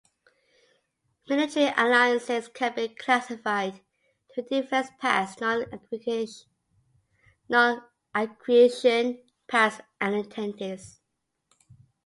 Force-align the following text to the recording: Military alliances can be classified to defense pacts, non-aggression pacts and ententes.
Military 1.29 1.71
alliances 1.77 2.47
can 2.47 2.73
be 2.73 2.87
classified 2.87 3.81
to 4.33 4.41
defense 4.41 4.87
pacts, 4.99 5.39
non-aggression 5.39 6.41
pacts 9.47 9.79
and 10.01 10.15
ententes. 10.25 11.01